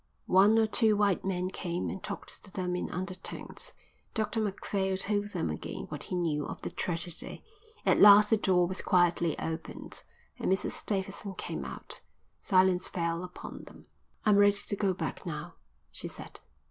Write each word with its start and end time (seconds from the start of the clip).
One 0.25 0.57
or 0.57 0.65
two 0.65 0.97
white 0.97 1.23
men 1.23 1.51
came 1.51 1.87
and 1.91 2.01
talked 2.01 2.43
to 2.43 2.51
them 2.51 2.75
in 2.75 2.89
undertones. 2.89 3.75
Dr 4.15 4.41
Macphail 4.41 4.97
told 4.97 5.25
them 5.25 5.51
again 5.51 5.85
what 5.89 6.01
he 6.05 6.15
knew 6.15 6.43
of 6.43 6.59
the 6.63 6.71
tragedy. 6.71 7.43
At 7.85 7.99
last 7.99 8.31
the 8.31 8.37
door 8.37 8.67
was 8.67 8.81
quietly 8.81 9.37
opened 9.37 10.01
and 10.39 10.51
Mrs 10.51 10.83
Davidson 10.87 11.35
came 11.35 11.63
out. 11.63 12.01
Silence 12.39 12.87
fell 12.87 13.23
upon 13.23 13.65
them. 13.65 13.85
"I'm 14.25 14.37
ready 14.37 14.57
to 14.69 14.75
go 14.75 14.95
back 14.95 15.23
now," 15.23 15.53
she 15.91 16.07
said. 16.07 16.39